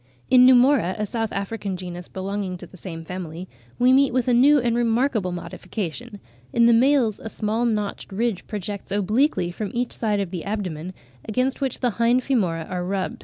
[0.31, 0.97] In Pneumora (Fig.
[1.09, 1.31] 15), a S.
[1.31, 6.19] African genus belonging to the same family, we meet with a new and remarkable modification;
[6.51, 10.95] in the males a small notched ridge projects obliquely from each side of the abdomen,
[11.29, 13.19] against which the hind femora are rubbed.